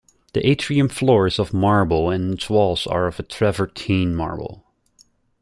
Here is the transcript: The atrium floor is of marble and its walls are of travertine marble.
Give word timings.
The 0.33 0.43
atrium 0.49 0.89
floor 0.89 1.27
is 1.27 1.37
of 1.37 1.53
marble 1.53 2.09
and 2.09 2.33
its 2.33 2.49
walls 2.49 2.87
are 2.87 3.05
of 3.05 3.21
travertine 3.27 4.15
marble. 4.15 4.65